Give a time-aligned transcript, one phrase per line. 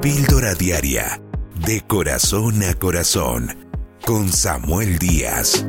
[0.00, 1.20] Píldora Diaria,
[1.66, 3.48] de corazón a corazón,
[4.06, 5.66] con Samuel Díaz.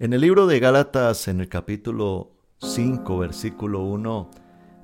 [0.00, 4.30] En el libro de Gálatas, en el capítulo 5, versículo 1,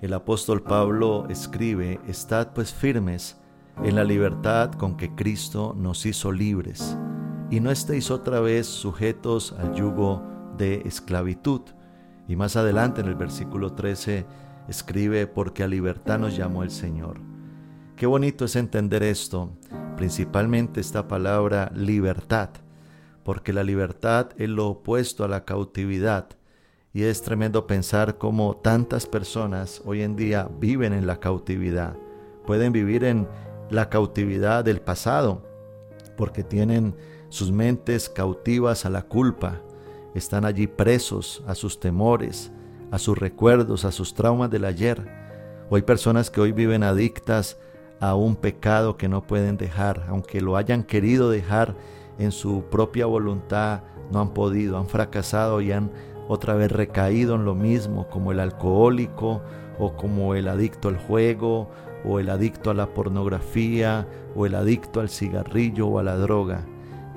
[0.01, 3.41] el apóstol Pablo escribe, Estad pues firmes
[3.83, 6.97] en la libertad con que Cristo nos hizo libres,
[7.51, 10.23] y no estéis otra vez sujetos al yugo
[10.57, 11.63] de esclavitud.
[12.29, 14.25] Y más adelante en el versículo 13
[14.69, 17.21] escribe, porque a libertad nos llamó el Señor.
[17.97, 19.51] Qué bonito es entender esto,
[19.97, 22.51] principalmente esta palabra libertad
[23.25, 26.29] porque la libertad es lo opuesto a la cautividad.
[26.93, 31.97] Y es tremendo pensar cómo tantas personas hoy en día viven en la cautividad.
[32.47, 33.29] Pueden vivir en
[33.71, 35.43] la cautividad del pasado,
[36.17, 36.95] porque tienen
[37.31, 39.63] sus mentes cautivas a la culpa.
[40.15, 42.53] Están allí presos a sus temores,
[42.93, 45.03] a sus recuerdos, a sus traumas del ayer.
[45.69, 47.59] O hay personas que hoy viven adictas
[47.99, 51.75] a un pecado que no pueden dejar, aunque lo hayan querido dejar
[52.19, 53.81] en su propia voluntad
[54.13, 55.91] no han podido, han fracasado y han
[56.29, 59.41] otra vez recaído en lo mismo, como el alcohólico
[59.79, 61.71] o como el adicto al juego
[62.05, 64.07] o el adicto a la pornografía
[64.37, 66.65] o el adicto al cigarrillo o a la droga.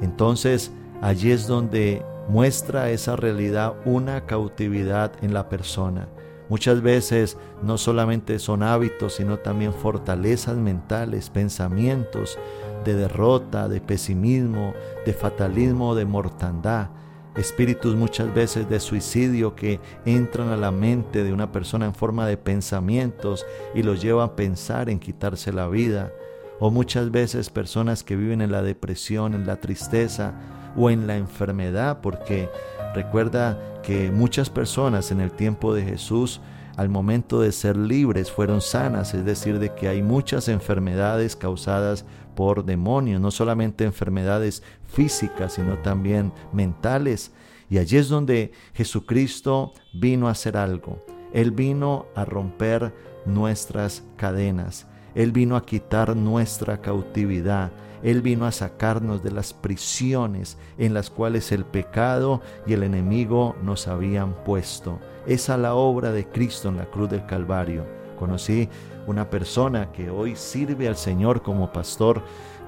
[0.02, 6.08] Entonces allí es donde muestra esa realidad una cautividad en la persona.
[6.50, 12.38] Muchas veces no solamente son hábitos, sino también fortalezas mentales, pensamientos
[12.84, 14.74] de derrota, de pesimismo,
[15.06, 16.90] de fatalismo, de mortandad.
[17.36, 22.28] Espíritus muchas veces de suicidio que entran a la mente de una persona en forma
[22.28, 26.14] de pensamientos y los llevan a pensar en quitarse la vida.
[26.60, 30.34] O muchas veces personas que viven en la depresión, en la tristeza
[30.76, 32.50] o en la enfermedad, porque
[32.94, 36.42] recuerda que muchas personas en el tiempo de Jesús
[36.76, 42.06] al momento de ser libres fueron sanas, es decir, de que hay muchas enfermedades causadas
[42.36, 47.32] por demonios, no solamente enfermedades físicas, sino también mentales.
[47.70, 51.04] Y allí es donde Jesucristo vino a hacer algo.
[51.34, 52.94] Él vino a romper
[53.26, 54.86] nuestras cadenas.
[55.16, 57.72] Él vino a quitar nuestra cautividad.
[58.04, 63.56] Él vino a sacarnos de las prisiones en las cuales el pecado y el enemigo
[63.64, 65.00] nos habían puesto.
[65.26, 67.86] Esa es la obra de Cristo en la cruz del Calvario.
[68.20, 68.70] Conocí
[69.08, 72.22] una persona que hoy sirve al Señor como pastor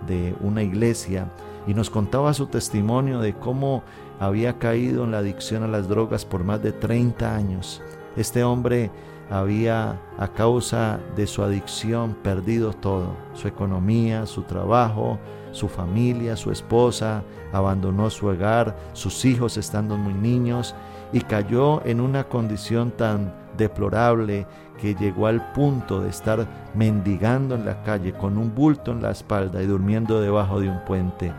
[0.07, 1.31] de una iglesia
[1.67, 3.83] y nos contaba su testimonio de cómo
[4.19, 7.81] había caído en la adicción a las drogas por más de 30 años.
[8.17, 8.89] Este hombre
[9.29, 15.19] había a causa de su adicción perdido todo, su economía, su trabajo,
[15.51, 17.23] su familia, su esposa,
[17.53, 20.75] abandonó su hogar, sus hijos estando muy niños
[21.13, 24.47] y cayó en una condición tan deplorable
[24.79, 29.11] que llegó al punto de estar mendigando en la calle con un bulto en la
[29.11, 31.33] espalda y durmiendo debajo de un puente.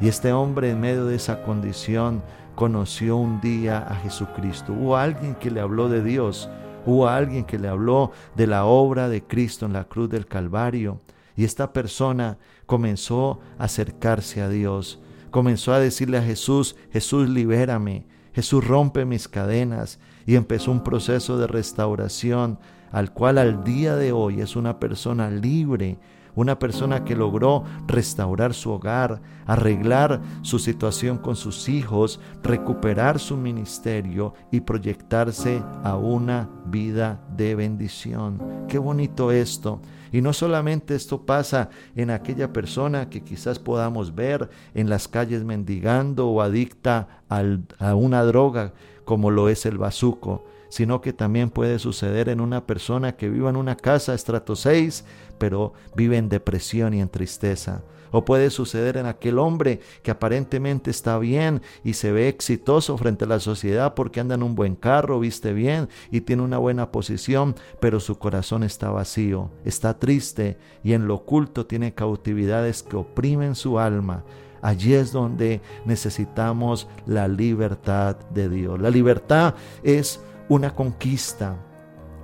[0.00, 2.22] Y este hombre en medio de esa condición
[2.54, 4.72] conoció un día a Jesucristo.
[4.72, 6.48] Hubo alguien que le habló de Dios,
[6.86, 10.98] hubo alguien que le habló de la obra de Cristo en la cruz del Calvario.
[11.36, 15.00] Y esta persona comenzó a acercarse a Dios,
[15.30, 21.36] comenzó a decirle a Jesús, Jesús libérame, Jesús rompe mis cadenas y empezó un proceso
[21.36, 22.58] de restauración
[22.92, 25.98] al cual al día de hoy es una persona libre,
[26.34, 33.36] una persona que logró restaurar su hogar, arreglar su situación con sus hijos, recuperar su
[33.36, 38.66] ministerio y proyectarse a una vida de bendición.
[38.68, 39.80] Qué bonito esto.
[40.12, 45.44] Y no solamente esto pasa en aquella persona que quizás podamos ver en las calles
[45.44, 48.72] mendigando o adicta a una droga
[49.04, 53.50] como lo es el bazuco, sino que también puede suceder en una persona que viva
[53.50, 55.04] en una casa estrato 6,
[55.36, 57.82] pero vive en depresión y en tristeza.
[58.12, 63.24] O puede suceder en aquel hombre que aparentemente está bien y se ve exitoso frente
[63.24, 66.90] a la sociedad porque anda en un buen carro, viste bien y tiene una buena
[66.90, 72.96] posición, pero su corazón está vacío, está triste y en lo oculto tiene cautividades que
[72.96, 74.24] oprimen su alma.
[74.62, 78.78] Allí es donde necesitamos la libertad de Dios.
[78.78, 80.20] La libertad es
[80.50, 81.56] una conquista.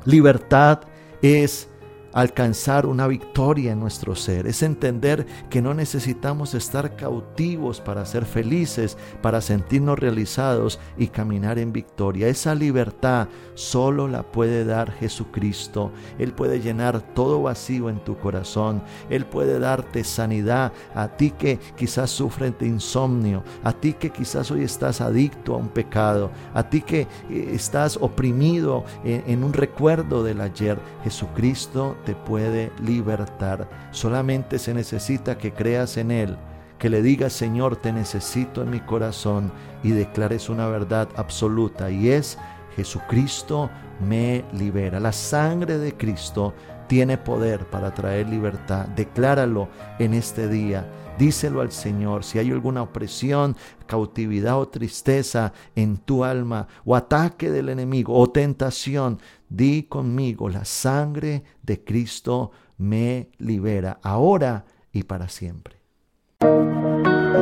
[0.05, 0.81] Libertad
[1.23, 1.69] es
[2.17, 8.25] alcanzar una victoria en nuestro ser, es entender que no necesitamos estar cautivos para ser
[8.25, 12.29] felices, para sentirnos realizados y caminar en victoria.
[12.29, 15.93] Esa libertad solo la puede dar Jesucristo.
[16.19, 18.83] Él puede llenar todo vacío en tu corazón.
[19.11, 24.51] Él puede darte sanidad a ti que quizás sufres de insomnio, a ti que quizás
[24.51, 30.25] hoy estás adicto a un pecado, a ti que eh, estás oprimido en, un recuerdo
[30.25, 30.79] del ayer.
[31.05, 33.69] Jesucristo te puede libertar.
[33.91, 36.39] Solamente se necesita que creas en Él
[36.79, 39.51] que le digas, Señor, te necesito en mi corazón
[39.83, 42.39] y declares una verdad absoluta y es,
[42.77, 43.71] Jesucristo
[44.07, 45.01] me libera.
[45.01, 46.53] La sangre de Cristo
[46.87, 48.87] tiene poder para traer libertad.
[48.89, 49.69] Decláralo
[49.99, 50.89] en este día.
[51.19, 52.25] Díselo al Señor.
[52.25, 53.57] Si hay alguna opresión,
[53.87, 59.19] cautividad o tristeza en tu alma, o ataque del enemigo, o tentación,
[59.49, 65.77] di conmigo, la sangre de Cristo me libera, ahora y para siempre.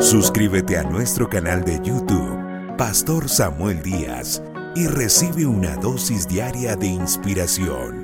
[0.01, 4.43] Suscríbete a nuestro canal de YouTube, Pastor Samuel Díaz,
[4.77, 8.04] y recibe una dosis diaria de inspiración.